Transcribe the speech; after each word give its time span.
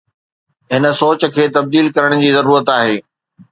هن 0.73 0.83
سوچ 1.01 1.21
کي 1.35 1.45
تبديل 1.59 1.87
ڪرڻ 1.97 2.19
جي 2.25 2.35
ضرورت 2.39 2.75
آهي. 2.79 2.99